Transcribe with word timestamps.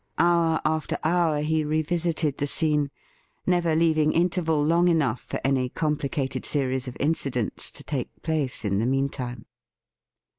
Hour 0.17 0.61
after 0.65 0.97
hour 1.03 1.41
he 1.41 1.63
revisited 1.63 2.39
the 2.39 2.47
scene, 2.47 2.89
never 3.45 3.75
leaving 3.75 4.13
interval 4.13 4.65
long 4.65 4.87
enough 4.87 5.21
for 5.21 5.39
any 5.43 5.69
complicated 5.69 6.43
series 6.43 6.87
of 6.87 6.97
incidents 6.99 7.69
to 7.69 7.83
take 7.83 8.09
place 8.23 8.65
in 8.65 8.79
the 8.79 8.87
meantime. 8.87 9.45